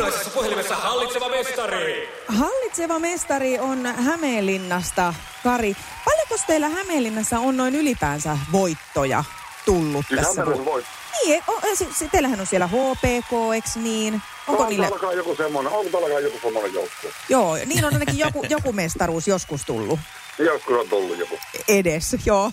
Puraisessa 0.06 0.30
puhelimessa 0.30 0.76
hallitseva 0.76 1.28
mestari. 1.28 2.08
Hallitseva 2.28 2.98
mestari 2.98 3.58
on 3.58 3.86
Hämeenlinnasta, 3.86 5.14
Kari. 5.42 5.76
Paljonko 6.04 6.36
teillä 6.46 6.68
Hämeenlinnassa 6.68 7.38
on 7.38 7.56
noin 7.56 7.75
ylipäänsä 7.75 8.38
voittoja 8.52 9.25
tullut 9.64 10.06
Siis 10.08 10.20
tässä? 10.20 10.46
Voit. 10.46 10.86
Niin, 11.25 11.42
o, 11.48 11.60
se, 11.75 12.08
teillähän 12.12 12.40
on 12.40 12.46
siellä 12.46 12.66
HPK, 12.66 13.54
eks 13.56 13.76
niin? 13.76 14.22
Onko 14.48 14.62
on 14.62 14.68
niille? 14.68 14.86
täälläkään 14.86 15.16
joku 15.16 15.36
semmoinen, 15.36 15.72
onko 15.72 15.90
täälläkään 15.90 16.22
joku 16.22 16.38
semmoinen 16.42 16.75
joukko? 16.75 17.08
Joo, 17.28 17.56
niin 17.66 17.84
on 17.84 17.92
ainakin 17.92 18.18
joku, 18.18 18.46
joku 18.50 18.72
mestaruus 18.72 19.28
joskus 19.28 19.64
tullut 19.64 20.00
Joskus 20.38 20.80
on 20.80 20.88
tullut 20.88 21.18
joku. 21.18 21.38
edes, 21.68 22.16
joo. 22.25 22.52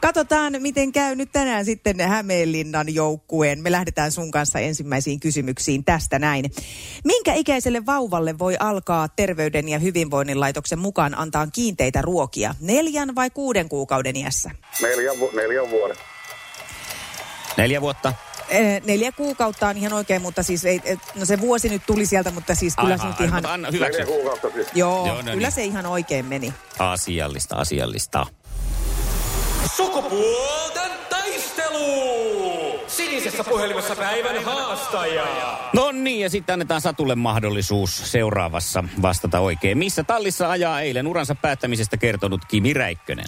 Katsotaan, 0.00 0.52
miten 0.58 0.92
käy 0.92 1.14
nyt 1.14 1.32
tänään 1.32 1.64
sitten 1.64 2.00
Hämeenlinnan 2.00 2.94
joukkueen. 2.94 3.62
Me 3.62 3.72
lähdetään 3.72 4.12
sun 4.12 4.30
kanssa 4.30 4.58
ensimmäisiin 4.58 5.20
kysymyksiin 5.20 5.84
tästä 5.84 6.18
näin. 6.18 6.50
Minkä 7.04 7.34
ikäiselle 7.34 7.86
vauvalle 7.86 8.38
voi 8.38 8.56
alkaa 8.60 9.08
Terveyden 9.08 9.68
ja 9.68 9.78
hyvinvoinnin 9.78 10.40
laitoksen 10.40 10.78
mukaan 10.78 11.18
antaa 11.18 11.46
kiinteitä 11.46 12.02
ruokia? 12.02 12.54
Neljän 12.60 13.14
vai 13.14 13.30
kuuden 13.30 13.68
kuukauden 13.68 14.16
iässä? 14.16 14.50
Neljän, 14.82 15.20
vu- 15.20 15.30
neljän 15.36 15.70
vuoden. 15.70 15.96
Neljä 17.56 17.80
vuotta. 17.80 18.12
Eh, 18.48 18.82
Neljä 18.84 19.12
kuukautta 19.12 19.68
on 19.68 19.76
ihan 19.76 19.92
oikein, 19.92 20.22
mutta 20.22 20.42
siis 20.42 20.64
ei, 20.64 20.80
no 21.14 21.24
se 21.24 21.40
vuosi 21.40 21.68
nyt 21.68 21.82
tuli 21.86 22.06
sieltä, 22.06 22.30
mutta 22.30 22.54
siis 22.54 22.76
kyllä 22.76 22.96
se 22.96 23.06
nyt 23.06 23.20
ihan... 23.20 23.46
anna 23.46 23.70
hyväksy. 23.70 24.00
Neljä 24.00 24.14
kuukautta 24.14 24.50
siis. 24.54 24.68
Joo, 24.74 25.06
Joo, 25.06 25.16
no 25.16 25.22
kyllä 25.22 25.36
niin. 25.48 25.52
se 25.52 25.64
ihan 25.64 25.86
oikein 25.86 26.26
meni. 26.26 26.54
Asiallista, 26.78 27.56
asiallista. 27.56 28.26
Sukupuolten 29.76 30.90
taistelu! 31.10 31.84
Sinisessä 32.86 33.44
puhelimessa 33.44 33.96
päivän 33.96 34.44
haastaja. 34.44 35.26
No 35.72 35.92
niin, 35.92 36.20
ja 36.20 36.30
sitten 36.30 36.52
annetaan 36.52 36.80
Satulle 36.80 37.14
mahdollisuus 37.14 38.12
seuraavassa 38.12 38.84
vastata 39.02 39.40
oikein. 39.40 39.78
Missä 39.78 40.04
tallissa 40.04 40.50
ajaa 40.50 40.80
eilen 40.80 41.06
uransa 41.06 41.34
päättämisestä 41.34 41.96
kertonut 41.96 42.44
Kimi 42.44 42.74
Räikkönen? 42.74 43.26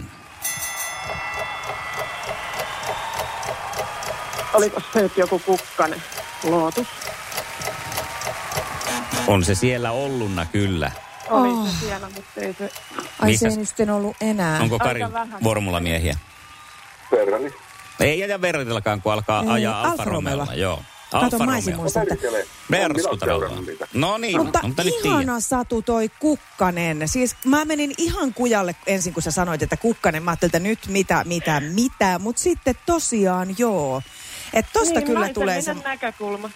Oliko 4.55 4.81
se 4.93 5.03
nyt 5.03 5.17
joku 5.17 5.39
kukkanen? 5.39 6.03
Lootus. 6.45 6.87
On 9.27 9.45
se 9.45 9.55
siellä 9.55 9.91
olluna 9.91 10.47
kyllä. 10.47 10.91
Oli 11.31 11.49
Oh. 11.49 11.67
se 11.69 11.87
siellä, 11.87 12.09
mutta 12.15 12.41
ei 12.41 12.55
se... 12.59 12.71
Ai 13.19 13.31
Missä- 13.31 13.51
se 13.51 13.61
ei 13.61 13.67
sitten 13.67 13.91
ollut 13.91 14.17
enää. 14.21 14.61
Onko 14.63 14.79
Karin 14.79 15.13
vähän. 15.13 15.41
formulamiehiä? 15.45 16.17
Verrani. 17.11 17.53
Ei 18.01 18.19
jätä 18.19 18.41
verratellakaan, 18.41 19.03
kun 19.03 19.13
alkaa 19.13 19.43
Ei, 19.43 19.49
ajaa 19.49 19.81
Alfa 19.81 19.91
Alfa 19.91 20.05
Romeolla. 20.05 20.47
Joo. 20.55 20.83
Kato, 21.11 21.25
Alfa 21.25 21.39
mä 21.47 21.53
olisin 21.55 21.73
Romeo. 21.73 21.83
muistanut. 21.83 22.19
No 23.95 24.19
niin, 24.19 24.37
Mutta, 24.45 24.61
mutta 24.63 24.85
nyt 24.85 24.95
ihana. 25.05 25.41
Satu 25.41 25.83
toi 25.83 26.09
Kukkanen. 26.19 27.09
Siis 27.09 27.37
mä 27.45 27.65
menin 27.65 27.95
ihan 27.99 28.35
kujalle 28.35 28.77
ensin, 28.87 29.15
kun 29.15 29.23
sä 29.23 29.31
sanoit, 29.31 29.63
että 29.63 29.77
Kukkanen. 29.77 30.23
Mä 30.23 30.31
ajattelin, 30.31 30.49
että 30.49 30.59
nyt 30.69 30.79
mitä, 30.89 31.25
mitä, 31.25 31.61
mitä. 31.61 32.19
Mutta 32.19 32.43
sitten 32.43 32.75
tosiaan 32.87 33.55
joo. 33.59 34.03
Että 34.53 34.71
tosta 34.73 34.95
niin, 34.95 35.07
kyllä 35.07 35.29
tulee 35.29 35.63
se... 35.63 35.75
näkökulma. 35.75 36.51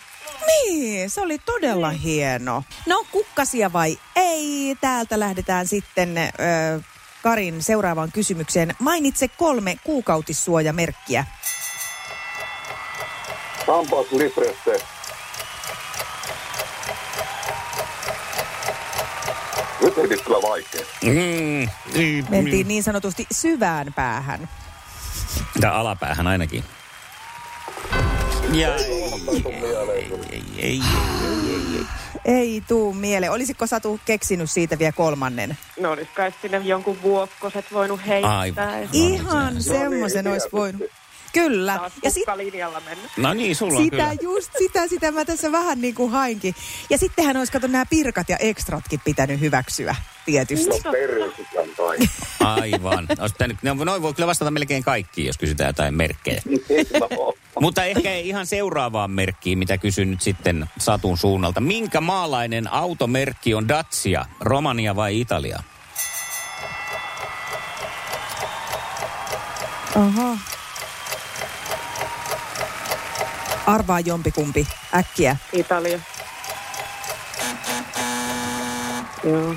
Niin, 0.47 1.11
se 1.11 1.21
oli 1.21 1.39
todella 1.39 1.91
hieno. 1.91 2.65
No, 2.87 3.05
kukkasia 3.13 3.73
vai 3.73 3.99
ei? 4.17 4.77
Täältä 4.81 5.21
lähdetään 5.21 5.69
sitten 5.69 6.19
ö, 6.19 6.81
Karin 7.29 7.63
seuraavaan 7.63 8.13
kysymykseen. 8.13 8.75
Mainitse 8.79 9.29
kolme 9.29 9.77
kuukautissuojamerkkiä. 9.85 11.25
Hampaas 13.67 14.07
Lipresse. 14.13 14.85
Nyt 19.83 19.99
ei 19.99 20.09
kyllä 20.09 20.39
vaikea. 20.43 20.81
Mm, 21.05 21.69
niin, 21.95 22.27
Mentiin 22.31 22.69
niin 22.69 22.83
sanotusti 22.83 23.27
syvään 23.33 23.93
päähän. 23.97 24.49
Tää 25.61 25.75
alapäähän 25.75 26.27
ainakin. 26.27 26.65
Ja 28.53 28.75
ei, 28.77 28.93
ei, 28.93 29.45
ei, 29.95 30.13
ei, 30.31 30.43
ei. 30.59 30.81
Ei 30.81 30.81
tuu 32.69 32.95
mieleen. 32.95 33.33
Olisiko 33.33 33.67
Satu 33.67 34.01
keksinyt 34.05 34.51
siitä 34.51 34.79
vielä 34.79 34.93
kolmannen? 34.93 35.59
No 35.81 35.91
olis 35.91 36.09
kai 36.15 36.33
sinne 36.43 36.59
jonkun 36.59 37.03
vuokkoset 37.03 37.73
voinut 37.73 38.01
heittää. 38.07 38.39
Aivan. 38.39 38.89
Ihan 38.93 39.55
niin, 39.55 39.63
semmoisen 39.63 40.27
olisi 40.27 40.49
tietysti. 40.49 40.57
voinut. 40.57 40.83
Kyllä. 41.33 41.77
taas 41.77 41.93
Ja 42.03 42.11
sit, 42.11 42.25
kukkalinjalla 42.25 42.81
mennä. 42.81 43.09
No 43.17 43.35
niin, 43.35 43.57
sulla 43.57 43.79
on 43.79 43.85
sitä 43.85 43.97
kyllä. 43.97 44.17
just, 44.23 44.51
sitä, 44.59 44.89
sitä 44.89 45.13
mä 45.13 45.25
tässä 45.25 45.53
vähän 45.53 45.81
niin 45.81 45.95
kuin 45.95 46.11
hainkin. 46.11 46.55
Ja 46.91 46.99
sittenhän 46.99 47.37
olisi, 47.37 47.53
kato, 47.53 47.67
nämä 47.67 47.85
pirkat 47.91 48.29
ja 48.29 48.37
ekstratkin 48.37 49.01
pitänyt 49.05 49.41
hyväksyä, 49.41 49.97
tietysti. 50.33 50.71
No 50.85 50.93
persikän 50.93 51.69
tai. 51.77 51.99
Aivan. 52.41 53.09
Pitänyt, 53.33 53.57
no, 53.63 53.75
noin 53.75 54.03
voi 54.03 54.15
kyllä 54.15 54.27
vastata 54.27 54.51
melkein 54.51 54.83
kaikkiin, 54.83 55.27
jos 55.27 55.39
kysytään 55.39 55.69
jotain 55.69 55.95
merkkejä. 55.95 56.43
No, 57.01 57.33
Mutta 57.61 57.85
ehkä 57.85 58.15
ihan 58.15 58.47
seuraavaan 58.47 59.11
merkkiin, 59.11 59.59
mitä 59.59 59.79
kysyn 59.79 60.11
nyt 60.11 60.21
sitten 60.21 60.67
Satun 60.79 61.19
suunnalta. 61.19 61.61
Minkä 61.61 62.01
maalainen 62.01 62.73
automerkki 62.73 63.55
on 63.55 63.69
Dacia, 63.69 64.25
Romania 64.41 64.97
vai 64.97 65.21
Italia? 65.21 65.63
Aha. 69.97 70.39
Arvaa 73.67 74.01
jompikumpi 74.01 74.67
äkkiä. 74.95 75.37
Italia. 75.53 76.01
Joo. 79.25 79.55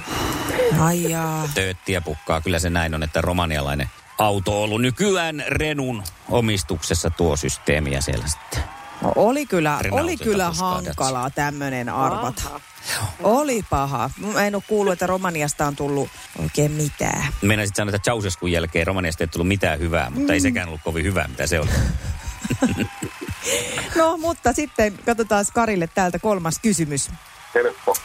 Ai 0.79 1.11
jaa. 1.11 1.49
Tööttiä 1.53 2.01
pukkaa. 2.01 2.41
Kyllä 2.41 2.59
se 2.59 2.69
näin 2.69 2.95
on, 2.95 3.03
että 3.03 3.21
romanialainen 3.21 3.89
auto 4.17 4.57
on 4.57 4.63
ollut 4.63 4.81
nykyään 4.81 5.43
Renun 5.47 6.03
omistuksessa 6.29 7.09
tuo 7.09 7.35
systeemi 7.35 7.93
ja 7.93 8.01
siellä 8.01 8.27
sitten. 8.27 8.63
No, 9.01 9.11
oli 9.15 9.45
kyllä, 9.45 9.79
oli 9.91 10.17
kyllä 10.17 10.51
hankalaa 10.51 11.29
tämmöinen 11.29 11.89
arvata. 11.89 12.41
Aha. 12.45 12.59
Oli 13.23 13.63
paha. 13.69 14.09
Mä 14.33 14.45
en 14.47 14.55
ole 14.55 14.63
kuullut, 14.67 14.93
että 14.93 15.07
Romaniasta 15.07 15.67
on 15.67 15.75
tullut 15.75 16.09
oikein 16.39 16.71
mitään. 16.71 17.27
Meinasit 17.41 17.75
sanoa, 17.75 17.95
että 17.95 18.05
Ceausescun 18.05 18.51
jälkeen 18.51 18.87
Romaniasta 18.87 19.23
ei 19.23 19.27
tullut 19.27 19.47
mitään 19.47 19.79
hyvää, 19.79 20.09
mutta 20.09 20.33
ei 20.33 20.39
sekään 20.39 20.67
ollut 20.67 20.81
kovin 20.83 21.05
hyvää, 21.05 21.27
mitä 21.27 21.47
se 21.47 21.59
oli. 21.59 21.69
No, 23.95 24.17
mutta 24.17 24.53
sitten 24.53 24.99
katsotaan 25.05 25.45
Karille 25.53 25.87
täältä 25.87 26.19
kolmas 26.19 26.59
kysymys. 26.61 27.09
Helppo. 27.55 27.95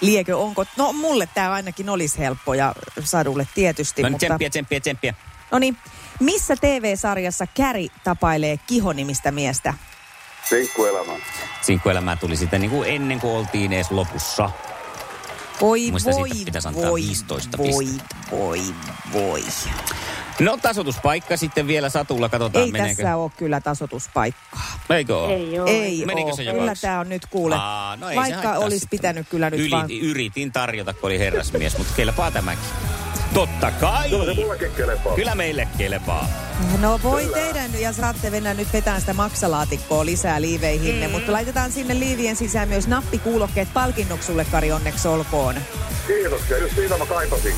Liekö 0.00 0.36
onko? 0.36 0.64
No 0.76 0.92
mulle 0.92 1.28
tämä 1.34 1.52
ainakin 1.52 1.88
olisi 1.88 2.18
helppo 2.18 2.54
ja 2.54 2.74
Sadulle 3.04 3.48
tietysti. 3.54 4.02
No 4.02 4.08
niin, 4.08 4.12
mutta... 4.12 4.26
tsemppiä, 4.26 4.50
tsemppiä, 4.50 4.80
tsemppiä. 4.80 5.14
No 5.50 5.58
niin, 5.58 5.76
missä 6.20 6.56
TV-sarjassa 6.56 7.46
Käri 7.46 7.88
tapailee 8.04 8.56
Kihonimistä 8.66 9.30
miestä? 9.30 9.74
Sinkkuelämä. 10.48 11.12
Sinkkuelämää 11.62 12.16
tuli 12.16 12.36
sitten 12.36 12.60
niin 12.60 12.70
kuin 12.70 12.88
ennen 12.90 13.20
kuin 13.20 13.32
oltiin 13.32 13.72
edes 13.72 13.90
lopussa. 13.90 14.50
Voi, 15.60 15.90
Muista 15.90 16.10
voi, 16.10 16.28
siitä 16.28 16.44
pitäisi 16.44 16.68
antaa 16.68 16.90
voi, 16.90 17.00
15 17.00 17.58
voi, 17.58 17.66
pistettä. 17.66 18.16
voi, 18.30 18.60
voi. 19.12 19.42
No 20.40 20.56
tasoituspaikka 20.62 21.36
sitten 21.36 21.66
vielä 21.66 21.88
Satulla, 21.88 22.28
katsotaan 22.28 22.64
Ei 22.64 22.70
meneekö. 22.72 23.02
tässä 23.02 23.16
ole 23.16 23.30
kyllä 23.36 23.60
tasotuspaikkaa. 23.60 24.78
Eikö 24.90 25.18
ole? 25.18 25.34
Ei 25.34 25.58
oo. 25.60 25.66
Ei 25.66 26.06
Menikö 26.06 26.32
se 26.36 26.44
Kyllä 26.44 26.74
tämä 26.80 27.00
on 27.00 27.08
nyt 27.08 27.26
kuule. 27.26 27.54
Aa, 27.58 27.96
no 27.96 28.08
ei 28.10 28.16
Vaikka 28.16 28.52
olisi 28.52 28.78
sitten. 28.78 28.98
pitänyt 28.98 29.28
kyllä 29.28 29.50
nyt 29.50 29.60
Yritin, 29.60 29.78
vaan... 29.78 29.90
yritin 29.90 30.52
tarjota, 30.52 30.92
kun 30.94 31.04
oli 31.04 31.18
herrasmies, 31.18 31.78
mutta 31.78 31.92
kelpaa 31.96 32.30
tämäkin. 32.30 32.64
Totta 33.34 33.70
kai! 33.70 34.08
Kyllä 34.10 34.24
se 34.24 34.34
mullekin 34.40 34.70
kelepaa. 34.76 35.14
Kyllä 35.14 35.34
meille 35.34 35.68
kelpaa. 35.78 36.28
No 36.80 37.00
voi 37.02 37.30
teidän, 37.34 37.80
ja 37.80 37.92
saatte 37.92 38.30
mennä 38.30 38.54
nyt 38.54 38.72
vetään 38.72 39.00
sitä 39.00 39.14
maksalaatikkoa 39.14 40.04
lisää 40.06 40.40
liiveihinne, 40.40 41.06
Mm. 41.06 41.12
mutta 41.12 41.32
laitetaan 41.32 41.72
sinne 41.72 41.98
liivien 41.98 42.36
sisään 42.36 42.68
myös 42.68 42.88
nappikuulokkeet 42.88 43.68
palkinnoksi 43.74 44.26
sulle, 44.26 44.44
Kari, 44.44 44.72
onneksi 44.72 45.08
olkoon. 45.08 45.54
Kiitoksia, 46.06 46.58
just 46.58 46.74
siitä 46.74 46.98
mä 46.98 47.06
kaipasin. 47.06 47.54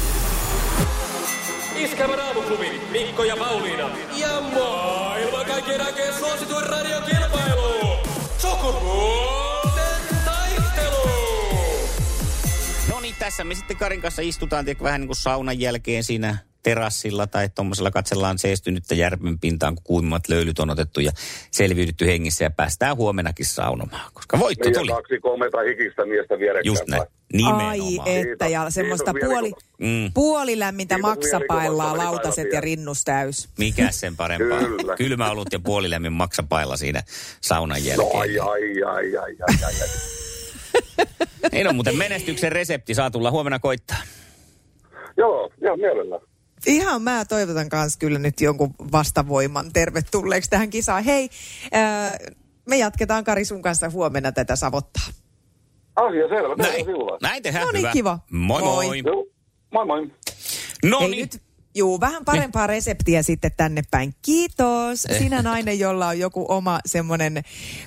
Iskävä 1.76 2.16
raamuklubi, 2.16 2.80
Mikko 2.90 3.24
ja 3.24 3.36
Pauliina. 3.36 3.90
Ja 4.16 4.40
maailman 4.40 5.46
kaikkien 5.46 5.80
aikeen 5.80 6.14
suosituen 6.14 6.66
radiokilpailu. 6.66 7.96
Sukupuolten 8.38 10.16
taistelu. 10.24 11.08
No 12.90 13.00
niin, 13.00 13.14
tässä 13.18 13.44
me 13.44 13.54
sitten 13.54 13.76
Karin 13.76 14.00
kanssa 14.00 14.22
istutaan 14.22 14.64
tiedätkö, 14.64 14.84
vähän 14.84 15.00
niin 15.00 15.08
kuin 15.08 15.16
saunan 15.16 15.60
jälkeen 15.60 16.04
siinä 16.04 16.36
terassilla 16.62 17.26
tai 17.26 17.48
tuommoisella 17.54 17.90
katsellaan 17.90 18.38
seestynyttä 18.38 18.94
järven 18.94 19.38
pintaan, 19.38 19.74
kun 19.74 19.84
kuumimmat 19.84 20.28
löylyt 20.28 20.58
on 20.58 20.70
otettu 20.70 21.00
ja 21.00 21.12
selviydytty 21.50 22.06
hengissä 22.06 22.44
ja 22.44 22.50
päästään 22.50 22.96
huomenakin 22.96 23.46
saunomaan, 23.46 24.10
koska 24.14 24.38
voitto 24.38 24.64
Meidän 24.64 24.80
tuli. 24.80 24.92
kaksi 24.92 25.20
komeata 25.20 25.58
hikistä 25.60 26.06
miestä 26.06 26.38
vierekkäin. 26.38 26.66
Just 26.66 26.86
näin. 26.88 27.02
Ai 27.02 27.08
Nimenomaan. 27.36 28.08
että, 28.08 28.48
ja 28.48 28.70
semmoista 28.70 29.12
kiitos 29.12 29.28
puoli, 29.30 29.52
Mm. 29.78 30.12
puolilämmintä 30.14 30.94
Kiitos 30.94 31.10
maksapaillaa, 31.10 31.96
lautaset 31.96 32.52
ja 32.52 32.60
rinnus 32.60 33.04
täys. 33.04 33.48
Mikä 33.58 33.90
sen 33.90 34.16
parempaa? 34.16 34.58
Kyllä. 34.58 34.96
Kylmä 34.96 35.30
olut 35.30 35.52
ja 35.52 35.58
puolilämmin 35.60 36.12
maksapailla 36.12 36.76
siinä 36.76 37.02
saunan 37.40 37.78
No 37.80 37.84
jälkeen. 37.88 38.20
ai, 38.20 38.38
ai, 38.38 38.82
ai, 38.82 39.16
ai, 39.16 39.36
ai, 39.48 39.56
ai, 39.66 39.74
ai. 39.80 39.88
Niin 41.52 41.68
on 41.68 41.74
muuten 41.74 41.96
menestyksen 41.96 42.52
resepti, 42.52 42.94
saa 42.94 43.10
tulla 43.10 43.30
huomenna 43.30 43.58
koittaa. 43.58 43.96
Joo, 45.16 45.50
joo, 45.60 45.76
mielellään. 45.76 46.20
Ihan 46.66 47.02
mä 47.02 47.24
toivotan 47.24 47.68
kanssa 47.68 47.98
kyllä 47.98 48.18
nyt 48.18 48.40
jonkun 48.40 48.74
vastavoiman 48.92 49.72
tervetulleeksi 49.72 50.50
tähän 50.50 50.70
kisaan. 50.70 51.04
Hei, 51.04 51.28
ää, 51.72 52.16
me 52.68 52.76
jatketaan 52.76 53.24
Kari 53.24 53.44
sun 53.44 53.62
kanssa 53.62 53.90
huomenna 53.90 54.32
tätä 54.32 54.56
savottaa. 54.56 55.06
Asia 55.96 56.28
selvä. 56.28 56.54
Näin. 56.56 56.86
Näin, 56.86 56.96
näin 57.22 57.42
tehdään 57.42 57.66
No 57.66 57.72
niin, 57.72 57.80
hyvä. 57.80 57.92
kiva. 57.92 58.18
Moi 58.30 58.62
moi. 58.62 58.86
Moi. 58.86 59.02
Joo, 59.06 59.26
moi 59.72 59.86
moi. 59.86 60.10
No 60.84 61.00
Hei 61.00 61.08
niin. 61.10 61.20
nyt, 61.20 61.42
juu, 61.74 62.00
vähän 62.00 62.24
parempaa 62.24 62.66
reseptiä 62.66 63.22
sitten 63.22 63.50
tänne 63.56 63.82
päin. 63.90 64.14
Kiitos. 64.22 65.04
Eh. 65.04 65.18
Sinä 65.18 65.42
nainen, 65.42 65.78
jolla 65.78 66.08
on 66.08 66.18
joku 66.18 66.46
oma 66.48 66.80
semmoinen 66.86 67.42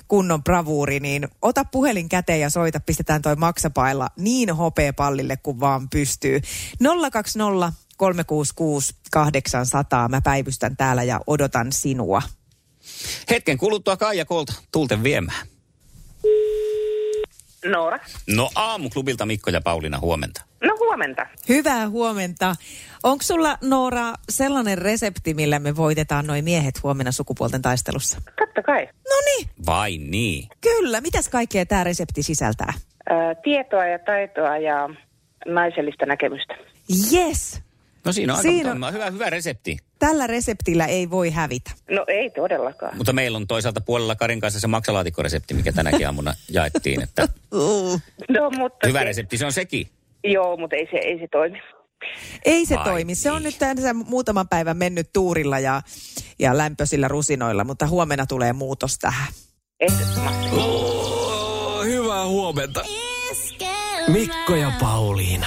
kunnon 0.08 0.44
bravuuri, 0.44 1.00
niin 1.00 1.28
ota 1.42 1.64
puhelin 1.64 2.08
käteen 2.08 2.40
ja 2.40 2.50
soita. 2.50 2.80
Pistetään 2.80 3.22
toi 3.22 3.36
maksapailla 3.36 4.08
niin 4.16 4.56
hopeapallille 4.56 5.36
kuin 5.36 5.60
vaan 5.60 5.88
pystyy. 5.90 6.40
020 7.12 7.72
366 7.96 8.94
800. 9.10 10.08
Mä 10.08 10.20
päivystän 10.20 10.76
täällä 10.76 11.02
ja 11.02 11.20
odotan 11.26 11.72
sinua. 11.72 12.22
Hetken 13.30 13.58
kuluttua 13.58 13.96
Kaija 13.96 14.24
Kolta 14.24 14.52
tulten 14.72 15.02
viemään. 15.02 15.46
Noora. 17.64 17.98
No 18.26 18.50
aamuklubilta 18.54 19.26
Mikko 19.26 19.50
ja 19.50 19.60
Pauliina 19.60 19.98
huomenta. 19.98 20.42
No 20.64 20.76
huomenta. 20.78 21.26
Hyvää 21.48 21.88
huomenta. 21.88 22.56
Onko 23.02 23.22
sulla, 23.22 23.58
Noora, 23.62 24.12
sellainen 24.28 24.78
resepti, 24.78 25.34
millä 25.34 25.58
me 25.58 25.76
voitetaan 25.76 26.26
noi 26.26 26.42
miehet 26.42 26.82
huomenna 26.82 27.12
sukupuolten 27.12 27.62
taistelussa? 27.62 28.22
Totta 28.38 28.62
kai. 28.62 28.84
No 28.86 29.16
niin, 29.26 29.48
Vai 29.66 29.98
niin? 29.98 30.48
kyllä. 30.60 31.00
Mitäs 31.00 31.28
kaikkea 31.28 31.66
tämä 31.66 31.84
resepti 31.84 32.22
sisältää? 32.22 32.72
Ää, 33.10 33.34
tietoa 33.34 33.86
ja 33.86 33.98
taitoa 33.98 34.56
ja 34.58 34.88
naisellista 35.46 36.06
näkemystä. 36.06 36.54
Yes, 37.12 37.62
No 38.08 38.12
siinä 38.12 38.32
on 38.32 38.38
aika 38.38 38.48
Siinä 38.50 38.72
siinä... 38.72 38.90
hyvä, 38.90 39.10
hyvä 39.10 39.30
resepti. 39.30 39.76
tällä 39.98 40.26
reseptillä 40.26 40.86
ei 40.86 41.10
voi 41.10 41.30
hävitä. 41.30 41.70
No 41.90 42.04
ei 42.08 42.30
todellakaan. 42.30 42.96
Mutta 42.96 43.12
meillä 43.12 43.36
on 43.36 43.46
toisaalta 43.46 43.80
puolella 43.80 44.16
Karin 44.16 44.40
kanssa 44.40 44.60
se 44.60 44.66
maksalaatikkoresepti, 44.66 45.54
mikä 45.54 45.72
tänäkin 45.72 46.06
aamuna 46.06 46.34
jaettiin. 46.50 47.02
Että. 47.02 47.28
No 48.28 48.50
mutta... 48.50 48.86
hyvä 48.86 48.98
se, 48.98 49.04
resepti 49.04 49.38
se 49.38 49.46
on 49.46 49.52
sekin. 49.52 49.88
Joo, 50.24 50.56
mutta 50.56 50.76
ei 50.76 50.88
se, 50.90 50.96
ei 50.98 51.18
se 51.18 51.28
toimi. 51.32 51.58
Ei 52.44 52.66
se 52.66 52.74
Vai 52.74 52.84
toimi. 52.84 53.14
Se 53.14 53.30
on 53.30 53.42
niin. 53.42 53.44
nyt 53.44 53.58
tässä 53.58 53.94
muutaman 53.94 54.48
päivän 54.48 54.76
mennyt 54.76 55.12
tuurilla 55.12 55.58
ja, 55.58 55.82
ja 56.38 56.58
lämpöisillä 56.58 57.08
rusinoilla, 57.08 57.64
mutta 57.64 57.86
huomenna 57.86 58.26
tulee 58.26 58.52
muutos 58.52 58.98
tähän. 58.98 59.32
Oh, 60.52 61.84
hyvää 61.84 62.26
huomenta. 62.26 62.84
Mikko 64.08 64.54
ja 64.54 64.72
Pauliina. 64.80 65.46